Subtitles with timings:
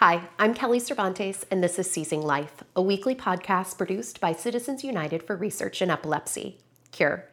[0.00, 4.84] Hi, I'm Kelly Cervantes, and this is Seizing Life, a weekly podcast produced by Citizens
[4.84, 6.58] United for Research in Epilepsy.
[6.92, 7.24] Cure.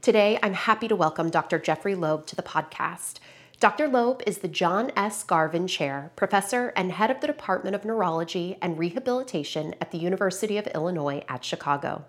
[0.00, 1.58] Today, I'm happy to welcome Dr.
[1.58, 3.18] Jeffrey Loeb to the podcast.
[3.58, 3.88] Dr.
[3.88, 5.24] Loeb is the John S.
[5.24, 10.58] Garvin Chair, Professor, and Head of the Department of Neurology and Rehabilitation at the University
[10.58, 12.04] of Illinois at Chicago.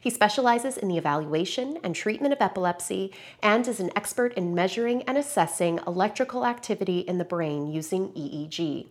[0.00, 5.02] He specializes in the evaluation and treatment of epilepsy and is an expert in measuring
[5.02, 8.86] and assessing electrical activity in the brain using EEG.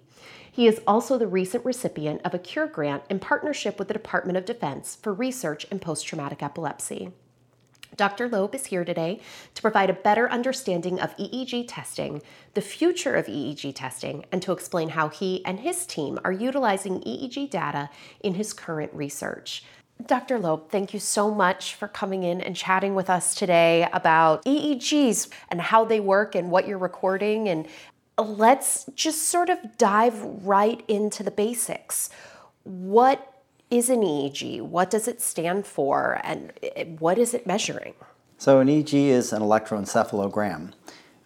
[0.51, 4.37] He is also the recent recipient of a CURE grant in partnership with the Department
[4.37, 7.11] of Defense for research in post traumatic epilepsy.
[7.95, 8.27] Dr.
[8.27, 9.19] Loeb is here today
[9.53, 12.21] to provide a better understanding of EEG testing,
[12.53, 17.01] the future of EEG testing, and to explain how he and his team are utilizing
[17.01, 17.89] EEG data
[18.21, 19.63] in his current research.
[20.03, 20.37] Dr.
[20.39, 25.29] Loeb, thank you so much for coming in and chatting with us today about EEGs
[25.49, 27.47] and how they work and what you're recording.
[27.47, 27.67] And
[28.17, 32.09] let's just sort of dive right into the basics.
[32.63, 34.61] What is an EEG?
[34.61, 36.19] What does it stand for?
[36.23, 36.51] And
[36.99, 37.93] what is it measuring?
[38.37, 40.73] So, an EEG is an electroencephalogram.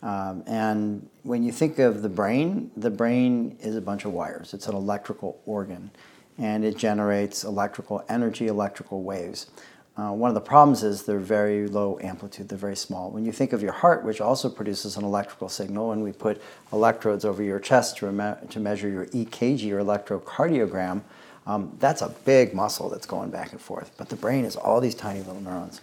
[0.01, 4.53] Um, and when you think of the brain, the brain is a bunch of wires,
[4.53, 5.91] it's an electrical organ
[6.39, 9.51] and it generates electrical energy, electrical waves.
[9.97, 13.11] Uh, one of the problems is they're very low amplitude, they're very small.
[13.11, 16.41] When you think of your heart, which also produces an electrical signal, and we put
[16.71, 21.01] electrodes over your chest to, me- to measure your EKG or electrocardiogram,
[21.45, 23.91] um, that's a big muscle that's going back and forth.
[23.97, 25.81] But the brain is all these tiny little neurons.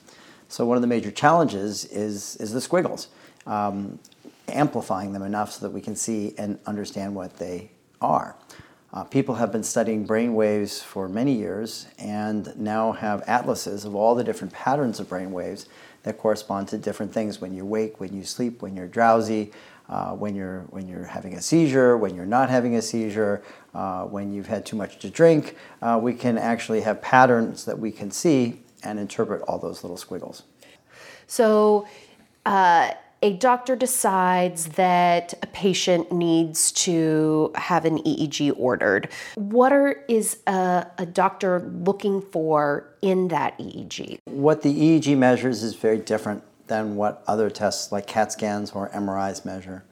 [0.48, 3.08] So one of the major challenges is, is the squiggles,
[3.46, 3.98] um,
[4.48, 8.36] amplifying them enough so that we can see and understand what they are.
[8.92, 13.94] Uh, people have been studying brain waves for many years and now have atlases of
[13.94, 15.66] all the different patterns of brain waves
[16.04, 19.50] that correspond to different things when you wake, when you sleep, when you're drowsy,
[19.88, 23.42] uh, when, you're, when you're having a seizure, when you're not having a seizure,
[23.74, 25.56] uh, when you've had too much to drink.
[25.82, 29.96] Uh, we can actually have patterns that we can see and interpret all those little
[29.96, 30.44] squiggles.
[31.26, 31.86] So,
[32.44, 40.04] uh, a doctor decides that a patient needs to have an EEG ordered, what are,
[40.08, 44.18] is a, a, doctor looking for in that EEG?
[44.26, 48.90] What the EEG measures is very different than what other tests like CAT scans or
[48.90, 49.84] MRIs measure.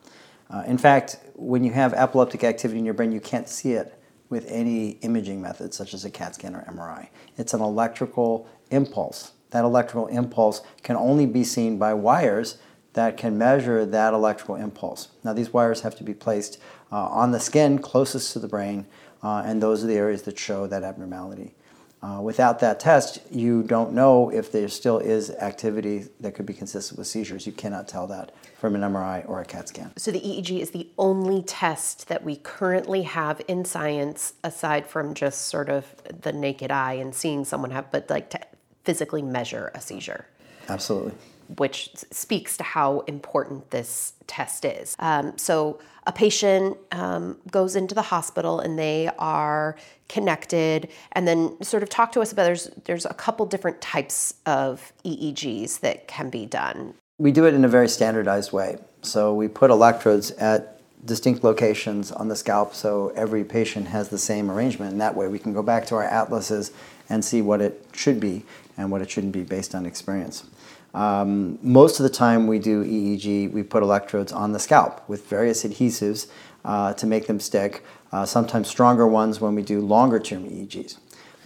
[0.50, 3.98] Uh, in fact, when you have epileptic activity in your brain, you can't see it
[4.28, 7.08] with any imaging method, such as a CAT scan or MRI.
[7.38, 9.32] It's an electrical impulse.
[9.50, 12.58] That electrical impulse can only be seen by wires
[12.94, 15.08] that can measure that electrical impulse.
[15.22, 16.58] Now, these wires have to be placed
[16.90, 18.86] uh, on the skin closest to the brain,
[19.22, 21.54] uh, and those are the areas that show that abnormality.
[22.02, 26.52] Uh, without that test, you don't know if there still is activity that could be
[26.52, 27.46] consistent with seizures.
[27.46, 29.90] You cannot tell that from an MRI or a CAT scan.
[29.96, 35.14] So, the EEG is the only test that we currently have in science, aside from
[35.14, 35.86] just sort of
[36.20, 38.40] the naked eye and seeing someone have, but like to
[38.84, 40.26] physically measure a seizure.
[40.68, 41.12] Absolutely
[41.56, 44.96] which speaks to how important this test is.
[44.98, 49.76] Um, so, a patient um, goes into the hospital and they are
[50.08, 54.34] connected, and then sort of talk to us about there's there's a couple different types
[54.44, 56.94] of EEGs that can be done.
[57.18, 58.78] We do it in a very standardized way.
[59.02, 64.18] So we put electrodes at distinct locations on the scalp so every patient has the
[64.18, 64.92] same arrangement.
[64.92, 66.72] And that way we can go back to our atlases
[67.08, 68.44] and see what it should be
[68.76, 70.44] and what it shouldn't be based on experience.
[70.94, 75.26] Um, most of the time we do EEG, we put electrodes on the scalp with
[75.26, 76.28] various adhesives
[76.64, 80.98] uh, to make them stick, uh, sometimes stronger ones when we do longer term EEGs.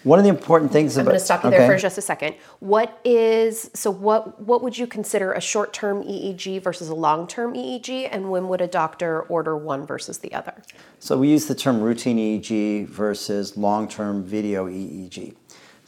[0.04, 1.58] One of the important things I'm about I'm going to stop you okay.
[1.58, 2.36] there for just a second.
[2.60, 8.08] What is so what what would you consider a short-term EEG versus a long-term EEG
[8.10, 10.62] and when would a doctor order one versus the other?
[11.00, 15.34] So we use the term routine EEG versus long-term video EEG.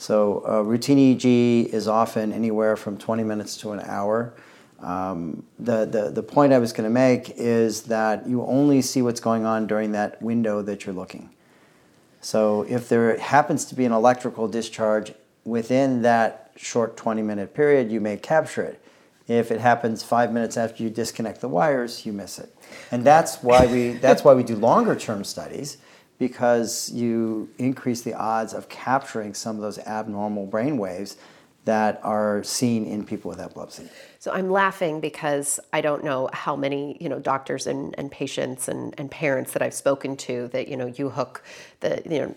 [0.00, 4.32] So uh, routine EEG is often anywhere from 20 minutes to an hour.
[4.80, 9.02] Um, the, the, the point I was going to make is that you only see
[9.02, 11.28] what's going on during that window that you're looking.
[12.22, 15.12] So if there happens to be an electrical discharge
[15.44, 18.82] within that short 20 minute period, you may capture it.
[19.28, 22.56] If it happens five minutes after you disconnect the wires, you miss it.
[22.91, 25.76] And that's why we, that's why we do longer term studies
[26.20, 31.16] because you increase the odds of capturing some of those abnormal brain waves
[31.64, 33.88] that are seen in people with epilepsy.
[34.18, 38.68] So I'm laughing because I don't know how many, you know, doctors and, and patients
[38.68, 41.42] and, and parents that I've spoken to that, you know, you hook
[41.80, 42.34] the, you know,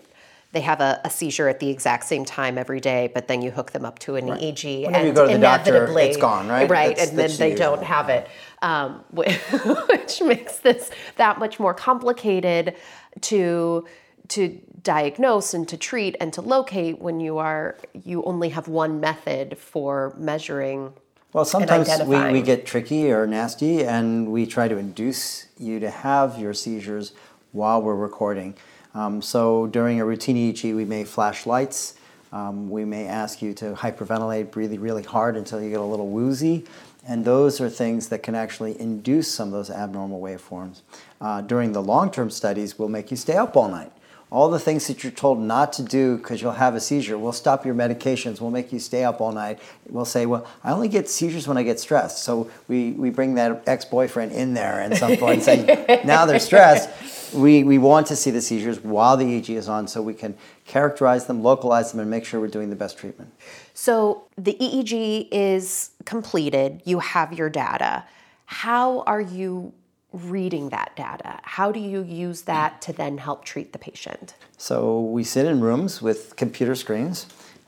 [0.52, 3.50] they have a, a, seizure at the exact same time every day, but then you
[3.50, 4.40] hook them up to an right.
[4.40, 6.70] EEG, Whenever and you go to the doctor, it's gone, right?
[6.70, 8.28] Right, that's, and that's then they don't have it,
[8.62, 12.76] um, which makes this that much more complicated
[13.22, 13.86] to
[14.28, 19.00] to diagnose and to treat and to locate when you are you only have one
[19.00, 20.92] method for measuring
[21.32, 25.90] well sometimes we, we get tricky or nasty and we try to induce you to
[25.90, 27.12] have your seizures
[27.52, 28.54] while we're recording.
[28.94, 31.94] Um, so during a routine EEG we may flash lights.
[32.32, 36.08] Um, we may ask you to hyperventilate really really hard until you get a little
[36.08, 36.66] woozy
[37.06, 40.80] and those are things that can actually induce some of those abnormal waveforms.
[41.20, 43.92] Uh, during the long term studies, we'll make you stay up all night
[44.34, 47.16] all the things that you're told not to do because you'll have a seizure.
[47.16, 48.40] We'll stop your medications.
[48.40, 49.60] We'll make you stay up all night.
[49.88, 52.24] We'll say, well, I only get seizures when I get stressed.
[52.24, 56.26] So we, we bring that ex boyfriend in there at some point and say, now
[56.26, 57.32] they're stressed.
[57.32, 60.36] We, we want to see the seizures while the EEG is on so we can
[60.66, 63.32] characterize them, localize them, and make sure we're doing the best treatment.
[63.72, 68.04] So the EEG is completed, you have your data.
[68.46, 69.74] How are you
[70.14, 71.40] reading that data?
[71.42, 74.34] How do you use that to then help treat the patient?
[74.56, 77.26] So we sit in rooms with computer screens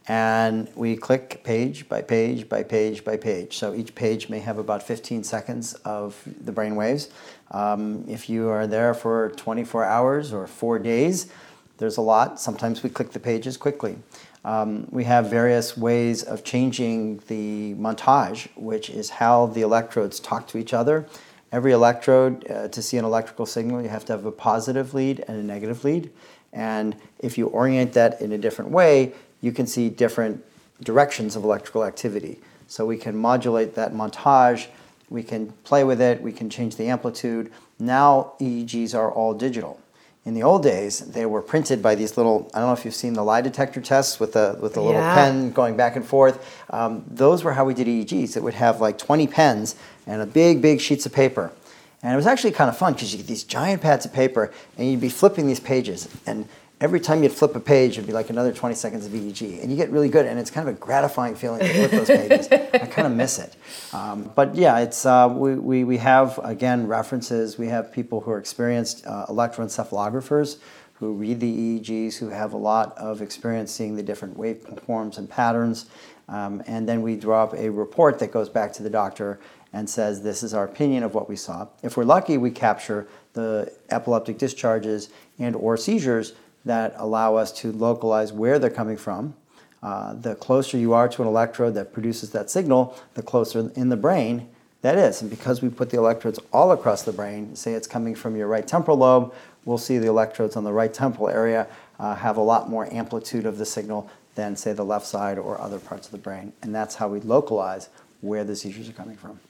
[0.08, 3.56] and we click page by page by page by page.
[3.56, 7.08] So each page may have about 15 seconds of the brain waves.
[7.50, 11.28] Um, if you are there for 24 hours or four days,
[11.78, 12.40] there's a lot.
[12.40, 13.98] Sometimes we click the pages quickly.
[14.44, 20.46] Um, we have various ways of changing the montage, which is how the electrodes talk
[20.48, 21.08] to each other
[21.52, 25.24] Every electrode, uh, to see an electrical signal, you have to have a positive lead
[25.28, 26.10] and a negative lead.
[26.52, 30.44] And if you orient that in a different way, you can see different
[30.82, 32.40] directions of electrical activity.
[32.66, 34.66] So we can modulate that montage,
[35.08, 37.52] we can play with it, we can change the amplitude.
[37.78, 39.78] Now EEGs are all digital.
[40.26, 42.96] In the old days, they were printed by these little, I don't know if you've
[42.96, 45.14] seen the lie detector tests with the, with the little yeah.
[45.14, 46.44] pen going back and forth.
[46.68, 48.36] Um, those were how we did EEGs.
[48.36, 51.52] It would have like 20 pens and a big, big sheets of paper.
[52.02, 54.52] And it was actually kind of fun because you get these giant pads of paper
[54.76, 56.08] and you'd be flipping these pages.
[56.26, 56.48] And
[56.80, 59.62] every time you'd flip a page, it'd be like another 20 seconds of EEG.
[59.62, 62.06] And you get really good, and it's kind of a gratifying feeling to flip those
[62.08, 62.48] pages.
[62.52, 63.56] I kind of miss it.
[63.92, 67.58] Um, but yeah, it's, uh, we, we, we have, again, references.
[67.58, 70.58] We have people who are experienced uh, electroencephalographers
[70.94, 75.28] who read the EEGs, who have a lot of experience seeing the different waveforms and
[75.28, 75.86] patterns.
[76.28, 79.38] Um, and then we draw up a report that goes back to the doctor
[79.72, 81.68] and says this is our opinion of what we saw.
[81.82, 86.32] If we're lucky, we capture the epileptic discharges and or seizures
[86.66, 89.34] that allow us to localize where they're coming from.
[89.82, 93.88] Uh, the closer you are to an electrode that produces that signal, the closer in
[93.88, 94.48] the brain
[94.82, 95.20] that is.
[95.20, 98.46] And because we put the electrodes all across the brain, say it's coming from your
[98.46, 99.34] right temporal lobe,
[99.64, 101.66] we'll see the electrodes on the right temporal area
[101.98, 105.60] uh, have a lot more amplitude of the signal than, say, the left side or
[105.60, 106.52] other parts of the brain.
[106.62, 107.88] And that's how we localize
[108.20, 109.40] where the seizures are coming from.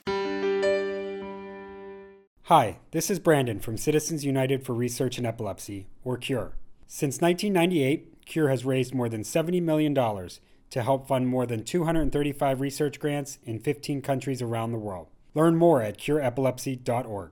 [2.45, 6.53] Hi, this is Brandon from Citizens United for Research in Epilepsy, or CURE.
[6.89, 12.61] Since 1998, CURE has raised more than $70 million to help fund more than 235
[12.61, 15.07] research grants in 15 countries around the world.
[15.33, 17.31] Learn more at cureepilepsy.org.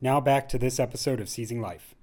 [0.00, 1.96] Now back to this episode of Seizing Life.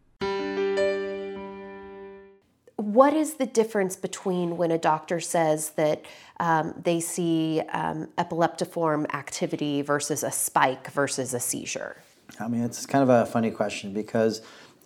[2.75, 6.03] What is the difference between when a doctor says that
[6.41, 11.95] um, they see um, epileptiform activity versus a spike versus a seizure?
[12.39, 14.41] I mean, it's kind of a funny question because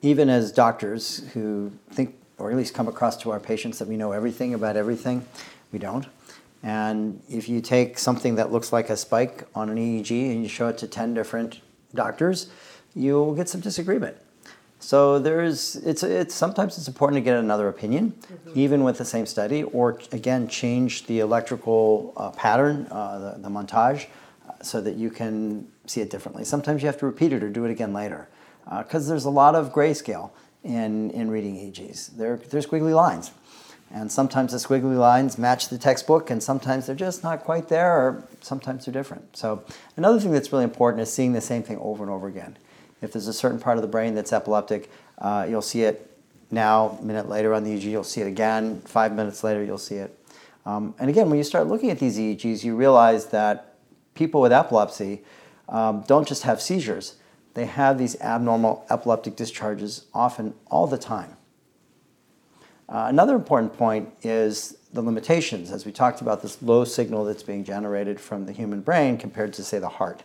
[0.06, 3.98] even as doctors who think, or at least come across to our patients, that we
[3.98, 5.26] know everything about everything,
[5.72, 6.06] we don't.
[6.62, 10.48] And if you take something that looks like a spike on an EEG and you
[10.48, 11.62] show it to 10 different
[11.96, 12.50] doctors,
[12.94, 14.16] you'll get some disagreement.
[14.80, 18.60] So there's, it's, it's sometimes it's important to get another opinion, mm-hmm.
[18.60, 23.50] even with the same study, or again change the electrical uh, pattern, uh, the, the
[23.50, 24.06] montage,
[24.48, 26.44] uh, so that you can see it differently.
[26.44, 28.28] Sometimes you have to repeat it or do it again later
[28.66, 30.32] because uh, there's a lot of grayscale
[30.64, 32.18] in, in reading EEGs.
[32.18, 33.32] There, there's squiggly lines.
[33.92, 37.94] And sometimes the squiggly lines match the textbook, and sometimes they're just not quite there,
[37.94, 39.38] or sometimes they're different.
[39.38, 39.64] So,
[39.96, 42.58] another thing that's really important is seeing the same thing over and over again.
[43.02, 46.12] If there's a certain part of the brain that's epileptic, uh, you'll see it
[46.52, 49.78] now, a minute later on the EEG, you'll see it again, five minutes later, you'll
[49.78, 50.18] see it.
[50.66, 53.76] Um, and again, when you start looking at these EEGs, you realize that
[54.16, 55.22] people with epilepsy
[55.70, 57.16] um, don't just have seizures,
[57.56, 61.36] they have these abnormal epileptic discharges often all the time.
[62.88, 67.42] Uh, another important point is the limitations, as we talked about this low signal that's
[67.42, 70.22] being generated from the human brain compared to, say, the heart.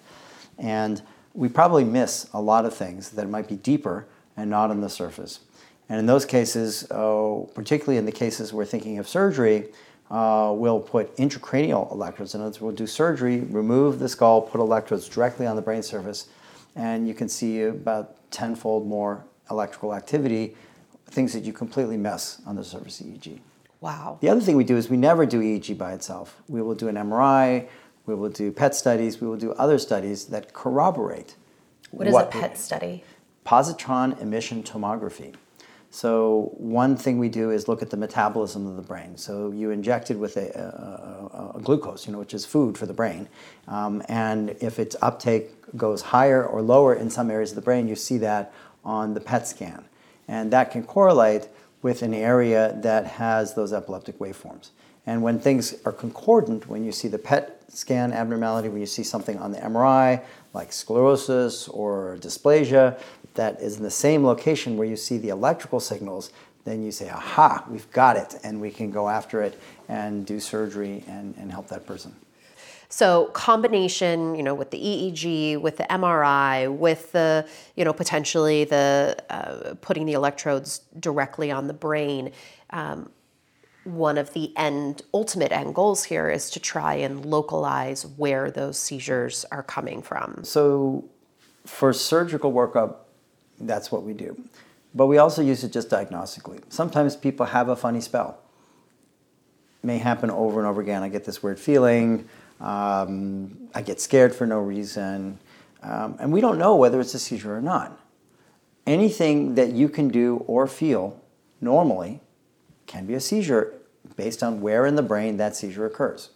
[0.59, 1.01] And
[1.33, 4.07] we probably miss a lot of things that might be deeper
[4.37, 5.41] and not on the surface.
[5.89, 9.69] And in those cases, uh, particularly in the cases we're thinking of surgery,
[10.11, 12.35] uh, we'll put intracranial electrodes.
[12.35, 15.83] In other words, we'll do surgery, remove the skull, put electrodes directly on the brain
[15.83, 16.29] surface,
[16.77, 20.57] and you can see about tenfold more electrical activity,
[21.07, 23.41] things that you completely miss on the surface EEG.
[23.81, 24.19] Wow.
[24.21, 26.41] The other thing we do is we never do EEG by itself.
[26.49, 27.69] We will do an MRI,
[28.07, 31.37] we will do PET studies, we will do other studies that corroborate.
[31.91, 33.05] What is a PET study?
[33.45, 35.35] Positron emission tomography.
[35.91, 39.17] So one thing we do is look at the metabolism of the brain.
[39.17, 42.87] So you inject it with a, a, a glucose, you know, which is food for
[42.87, 43.29] the brain,
[43.67, 47.89] um, and if its uptake goes higher or lower in some areas of the brain,
[47.89, 48.53] you see that
[48.85, 49.85] on the PET scan,
[50.29, 51.49] and that can correlate
[51.83, 54.71] with an area that has those epileptic waveforms.
[55.07, 59.03] And when things are concordant, when you see the PET scan abnormality, when you see
[59.03, 60.23] something on the MRI,
[60.53, 63.01] like sclerosis or dysplasia,
[63.35, 66.33] that is in the same location where you see the electrical signals,
[66.65, 69.59] then you say, aha, we've got it, and we can go after it
[69.89, 72.15] and do surgery and, and help that person.
[72.91, 78.65] So combination, you know, with the EEG, with the MRI, with the, you know, potentially
[78.65, 82.33] the uh, putting the electrodes directly on the brain.
[82.71, 83.11] Um,
[83.85, 88.79] one of the end ultimate end goals here is to try and localize where those
[88.79, 90.43] seizures are coming from.
[90.43, 91.05] So,
[91.65, 92.97] for surgical workup,
[93.61, 94.37] that's what we do.
[94.95, 96.61] But we also use it just diagnostically.
[96.71, 98.39] Sometimes people have a funny spell.
[99.83, 101.03] It may happen over and over again.
[101.03, 102.29] I get this weird feeling.
[102.61, 105.39] Um, I get scared for no reason.
[105.83, 107.99] Um, and we don't know whether it's a seizure or not.
[108.87, 111.21] Anything that you can do or feel
[111.61, 112.21] normally
[112.87, 113.75] can be a seizure
[114.17, 116.31] based on where in the brain that seizure occurs.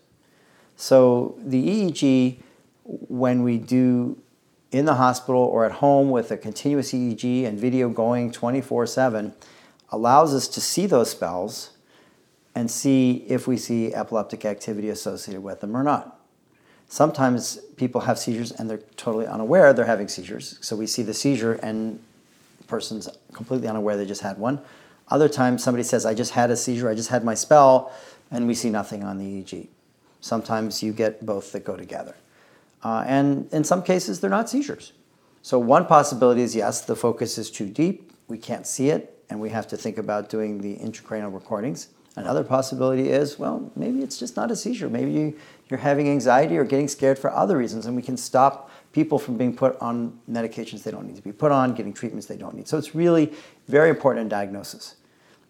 [0.77, 2.39] So the EEG,
[2.85, 4.19] when we do
[4.71, 9.35] in the hospital or at home with a continuous EEG and video going 24 7
[9.91, 11.71] allows us to see those spells
[12.55, 16.14] and see if we see epileptic activity associated with them or not.
[16.89, 20.59] Sometimes people have seizures and they're totally unaware they're having seizures.
[20.61, 21.99] So we see the seizure and
[22.59, 24.61] the person's completely unaware they just had one.
[25.09, 27.93] Other times somebody says, I just had a seizure, I just had my spell,
[28.31, 29.69] and we see nothing on the EEG.
[30.21, 32.17] Sometimes you get both that go together.
[32.83, 34.93] Uh, and in some cases, they're not seizures.
[35.43, 39.41] So, one possibility is yes, the focus is too deep, we can't see it, and
[39.41, 41.89] we have to think about doing the intracranial recordings.
[42.17, 44.89] Another possibility is, well, maybe it's just not a seizure.
[44.89, 45.39] Maybe you,
[45.75, 49.37] you're having anxiety or getting scared for other reasons, and we can stop people from
[49.37, 52.55] being put on medications they don't need to be put on, getting treatments they don't
[52.55, 52.69] need.
[52.69, 53.33] So it's really
[53.67, 54.95] very important in diagnosis.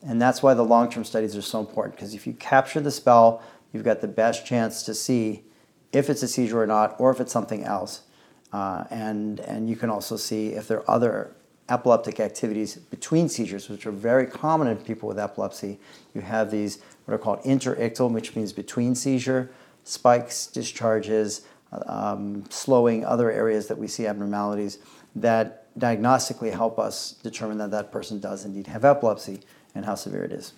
[0.00, 2.90] And that's why the long term studies are so important, because if you capture the
[2.90, 3.43] spell,
[3.75, 5.45] you've got the best chance to see
[5.93, 8.04] if it's a seizure or not, or if it's something else.
[8.50, 11.37] Uh, and, and you can also see if there are other
[11.69, 15.78] epileptic activities between seizures, which are very common in people with epilepsy.
[16.14, 19.50] You have these what are called interictal, which means between seizure,
[19.85, 21.43] spikes, discharges,
[21.87, 24.79] um, slowing other areas that we see abnormalities
[25.17, 29.41] that diagnostically help us determine that that person does indeed have epilepsy
[29.75, 30.53] and how severe it is.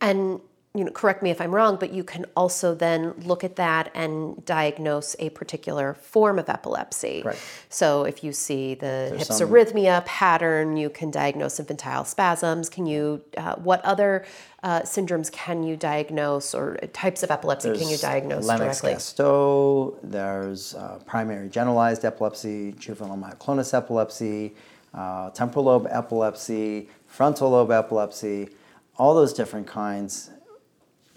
[0.00, 0.40] And
[0.74, 3.90] you know, correct me if I'm wrong, but you can also then look at that
[3.94, 7.20] and diagnose a particular form of epilepsy.
[7.22, 7.38] Right.
[7.68, 10.04] So if you see the There's hypsarrhythmia some...
[10.04, 12.70] pattern, you can diagnose infantile spasms.
[12.70, 14.24] Can you, uh, what other
[14.62, 18.90] uh, syndromes can you diagnose or types of epilepsy there's can you diagnose directly?
[18.92, 24.54] Lennox-Gastaut, there's uh, primary generalized epilepsy, juvenile myoclonus epilepsy,
[24.94, 28.48] uh, temporal lobe epilepsy, frontal lobe epilepsy,
[28.96, 30.30] all those different kinds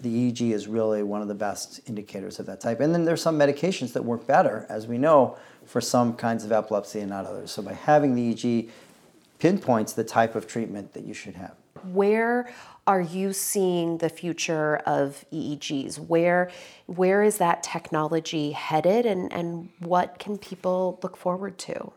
[0.06, 2.80] the EEG is really one of the best indicators of that type.
[2.80, 6.52] And then there's some medications that work better, as we know, for some kinds of
[6.52, 7.50] epilepsy and not others.
[7.50, 8.70] So by having the EEG
[9.38, 11.54] pinpoints the type of treatment that you should have.
[11.92, 12.48] Where
[12.86, 15.98] are you seeing the future of EEGs?
[15.98, 16.50] Where
[16.86, 21.92] where is that technology headed and, and what can people look forward to?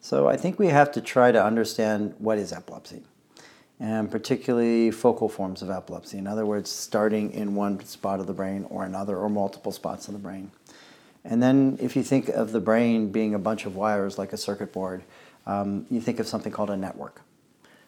[0.00, 3.02] So I think we have to try to understand what is epilepsy
[3.84, 6.16] and particularly focal forms of epilepsy.
[6.16, 10.08] In other words, starting in one spot of the brain or another or multiple spots
[10.08, 10.50] of the brain.
[11.22, 14.38] And then if you think of the brain being a bunch of wires like a
[14.38, 15.02] circuit board,
[15.44, 17.20] um, you think of something called a network.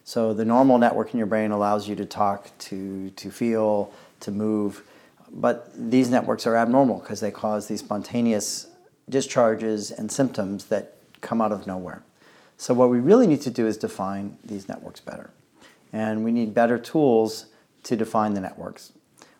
[0.04, 4.30] So the normal network in your brain allows you to talk, to, to feel, to
[4.30, 4.82] move,
[5.30, 8.66] but these networks are abnormal because they cause these spontaneous
[9.08, 12.02] discharges and symptoms that come out of nowhere.
[12.58, 15.30] So what we really need to do is define these networks better
[15.92, 17.46] and we need better tools
[17.84, 18.92] to define the networks.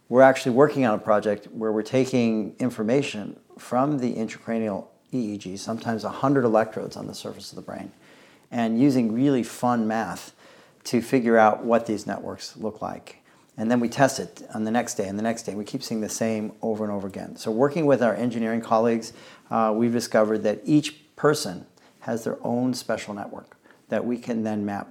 [0.08, 6.04] We're actually working on a project where we're taking information from the intracranial EEG, sometimes
[6.04, 7.90] 100 electrodes on the surface of the brain,
[8.50, 10.32] and using really fun math
[10.84, 13.22] to figure out what these networks look like.
[13.56, 15.54] And then we test it on the next day and the next day.
[15.54, 17.36] We keep seeing the same over and over again.
[17.36, 19.14] So, working with our engineering colleagues,
[19.50, 21.66] uh, we've discovered that each person
[22.00, 23.56] has their own special network
[23.88, 24.88] that we can then map.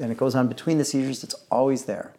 [0.00, 2.12] And it goes on between the seizures, it's always there.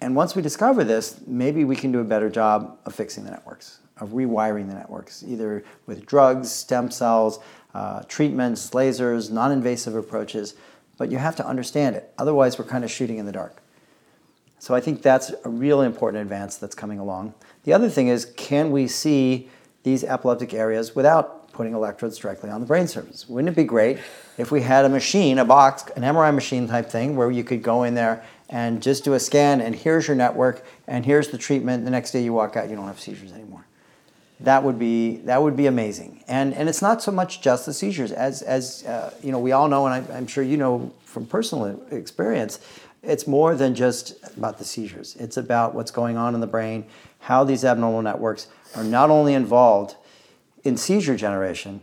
[0.00, 3.30] And once we discover this, maybe we can do a better job of fixing the
[3.30, 7.40] networks, of rewiring the networks, either with drugs, stem cells,
[7.74, 10.54] uh, treatments, lasers, non invasive approaches.
[10.96, 12.12] But you have to understand it.
[12.18, 13.62] Otherwise, we're kind of shooting in the dark.
[14.58, 17.34] So I think that's a really important advance that's coming along.
[17.64, 19.48] The other thing is can we see
[19.84, 23.28] these epileptic areas without putting electrodes directly on the brain surface?
[23.28, 23.98] Wouldn't it be great
[24.38, 27.64] if we had a machine, a box, an MRI machine type thing where you could
[27.64, 31.36] go in there and just do a scan and here's your network and here's the
[31.36, 31.84] treatment.
[31.84, 33.66] The next day you walk out, you don't have seizures anymore.
[34.38, 36.22] That would be that would be amazing.
[36.28, 39.50] And and it's not so much just the seizures as as uh, you know we
[39.50, 42.60] all know, and I, I'm sure you know from personal experience
[43.02, 45.16] it's more than just about the seizures.
[45.16, 46.84] It's about what's going on in the brain,
[47.18, 48.46] how these abnormal networks
[48.76, 49.96] are not only involved
[50.64, 51.80] in seizure generation,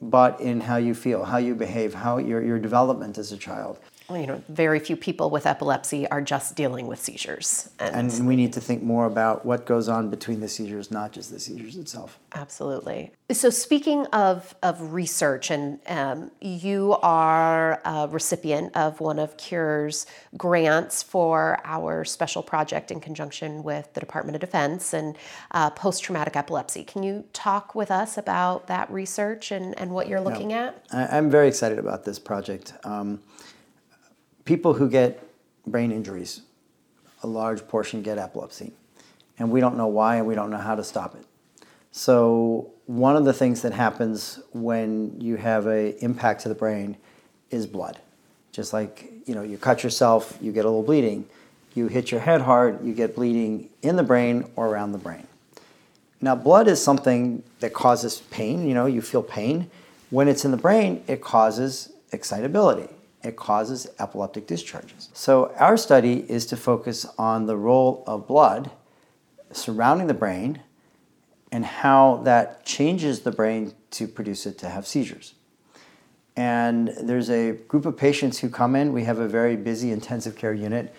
[0.00, 3.78] but in how you feel, how you behave, how your, your development as a child
[4.20, 7.68] you know, very few people with epilepsy are just dealing with seizures.
[7.78, 11.12] And, and, we need to think more about what goes on between the seizures, not
[11.12, 12.18] just the seizures itself.
[12.34, 13.12] Absolutely.
[13.30, 20.06] So, speaking of, of research, and um, you are a recipient of one of CURE's
[20.36, 25.16] grants for our special project in conjunction with the Department of Defense and
[25.52, 26.84] uh, post traumatic epilepsy.
[26.84, 30.84] Can you talk with us about that research and, and what you're looking at?
[30.92, 32.74] I, am very excited about this project.
[32.84, 33.20] Um,
[34.44, 35.22] people who get
[35.66, 36.42] brain injuries,
[37.22, 38.72] a large portion get epilepsy.
[39.38, 41.24] And we don't know why and we don't know how to stop it.
[41.90, 46.96] So one of the things that happens when you have an impact to the brain
[47.50, 47.98] is blood.
[48.50, 51.26] Just like, you know, you cut yourself, you get a little bleeding.
[51.74, 55.26] You hit your head hard, you get bleeding in the brain or around the brain.
[56.20, 59.70] Now, blood is something that causes pain, you know, you feel pain.
[60.10, 62.88] When it's in the brain, it causes excitability
[63.22, 65.08] it causes epileptic discharges.
[65.12, 68.70] So, our study is to focus on the role of blood
[69.52, 70.60] surrounding the brain
[71.52, 75.34] and how that changes the brain to produce it to have seizures.
[76.34, 78.92] And there's a group of patients who come in.
[78.92, 80.94] We have a very busy intensive care unit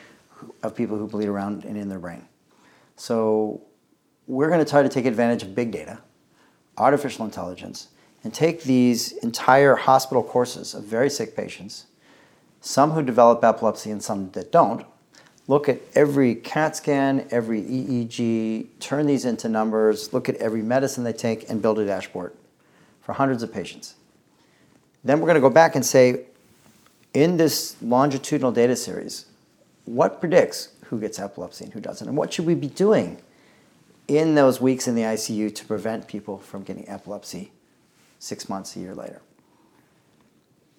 [0.62, 2.28] of people who bleed around and in their brain.
[2.96, 3.62] So,
[4.28, 6.00] we're going to try to take advantage of big data,
[6.78, 7.90] artificial intelligence,
[8.24, 11.88] and take these entire hospital courses of very sick patients
[12.66, 14.86] some who develop epilepsy and some that don't,
[15.50, 21.04] look at every CAT scan, every EEG, turn these into numbers, look at every medicine
[21.04, 22.34] they take, and build a dashboard
[23.02, 23.96] for hundreds of patients.
[25.04, 26.22] Then we're going to go back and say,
[27.14, 29.26] in this longitudinal data series,
[29.84, 32.08] what predicts who gets epilepsy and who doesn't?
[32.08, 33.22] And what should we be doing
[34.08, 37.52] in those weeks in the ICU to prevent people from getting epilepsy
[38.20, 39.22] six months, a year later?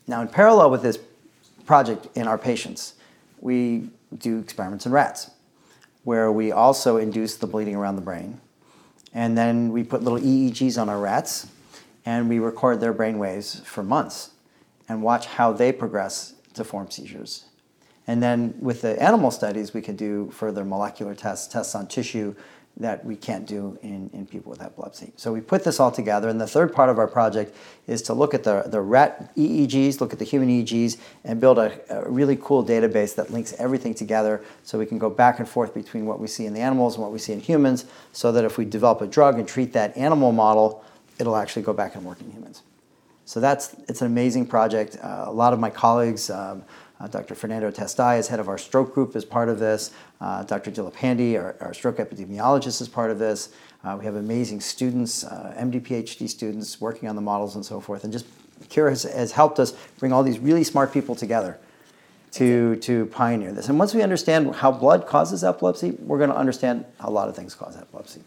[0.06, 0.98] Now, in parallel with this
[1.66, 2.94] project in our patients.
[3.40, 5.30] We do experiments in rats
[6.04, 8.40] where we also induce the bleeding around the brain.
[9.12, 11.46] And then we put little EEGs on our rats
[12.04, 14.30] and we record their brain waves for months
[14.88, 17.46] and watch how they progress to form seizures.
[18.06, 22.34] And then with the animal studies, we can do further molecular tests, tests on tissue
[22.76, 25.12] that we can't do in, in people with epilepsy.
[25.16, 27.56] So we put this all together, and the third part of our project
[27.86, 31.58] is to look at the, the rat EEGs, look at the human EEGs, and build
[31.58, 35.48] a, a really cool database that links everything together so we can go back and
[35.48, 38.32] forth between what we see in the animals and what we see in humans, so
[38.32, 40.84] that if we develop a drug and treat that animal model,
[41.20, 42.62] it'll actually go back and work in humans.
[43.24, 44.98] So that's it's an amazing project.
[45.02, 46.62] Uh, a lot of my colleagues, um,
[47.00, 47.34] uh, Dr.
[47.34, 49.92] Fernando Testai is head of our stroke group as part of this.
[50.20, 50.70] Uh, Dr.
[50.70, 53.50] Dilip Pandey, our, our, stroke epidemiologist, is part of this.
[53.82, 57.80] Uh, we have amazing students, uh, MD, PhD students working on the models and so
[57.80, 58.04] forth.
[58.04, 58.26] And just
[58.68, 61.58] Cure has, has helped us bring all these really smart people together
[62.32, 63.68] to, to pioneer this.
[63.68, 67.28] And once we understand how blood causes epilepsy, we're going to understand how a lot
[67.28, 68.22] of things cause epilepsy.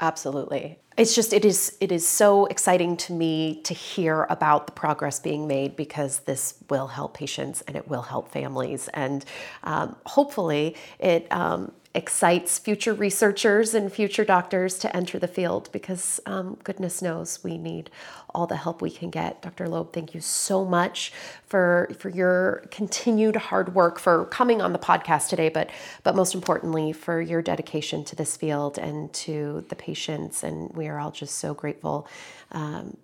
[0.00, 0.78] Absolutely.
[0.96, 5.20] It's just it is it is so exciting to me to hear about the progress
[5.20, 9.24] being made because this will help patients and it will help families and
[9.62, 16.20] um, hopefully it um, excites future researchers and future doctors to enter the field because
[16.24, 17.90] um, goodness knows we need
[18.32, 19.42] all the help we can get.
[19.42, 19.68] Dr.
[19.68, 21.12] Loeb, thank you so much
[21.46, 25.68] for for your continued hard work for coming on the podcast today, but
[26.04, 30.44] but most importantly for your dedication to this field and to the patients.
[30.44, 32.06] And we are all just so grateful.
[32.52, 32.96] Um,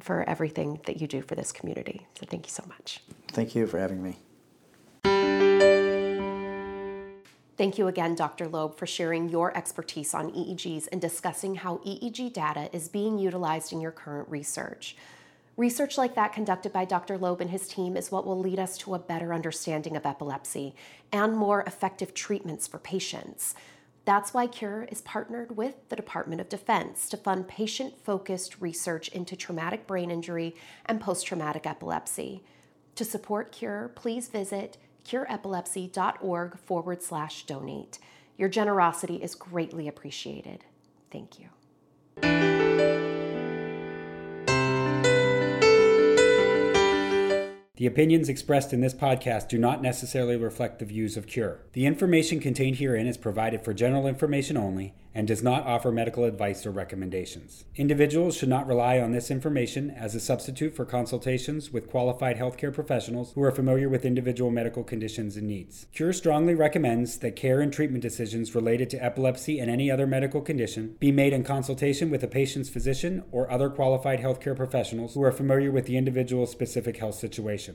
[0.00, 2.06] for everything that you do for this community.
[2.20, 3.02] So, thank you so much.
[3.32, 4.16] Thank you for having me.
[7.58, 8.46] Thank you again, Dr.
[8.46, 13.72] Loeb, for sharing your expertise on EEGs and discussing how EEG data is being utilized
[13.72, 14.94] in your current research.
[15.56, 17.18] Research like that conducted by Dr.
[17.18, 20.76] Loeb and his team is what will lead us to a better understanding of epilepsy
[21.10, 23.56] and more effective treatments for patients.
[24.04, 29.08] That's why Cure is partnered with the Department of Defense to fund patient focused research
[29.08, 30.54] into traumatic brain injury
[30.86, 32.44] and post traumatic epilepsy.
[32.94, 34.76] To support Cure, please visit
[35.08, 37.98] cureepilepsy.org forward slash donate.
[38.36, 40.64] Your generosity is greatly appreciated.
[41.10, 41.48] Thank you.
[47.78, 51.60] The opinions expressed in this podcast do not necessarily reflect the views of Cure.
[51.74, 56.22] The information contained herein is provided for general information only and does not offer medical
[56.22, 57.64] advice or recommendations.
[57.74, 62.72] Individuals should not rely on this information as a substitute for consultations with qualified healthcare
[62.72, 65.88] professionals who are familiar with individual medical conditions and needs.
[65.92, 70.40] Cure strongly recommends that care and treatment decisions related to epilepsy and any other medical
[70.40, 75.22] condition be made in consultation with a patient's physician or other qualified healthcare professionals who
[75.24, 77.74] are familiar with the individual's specific health situation.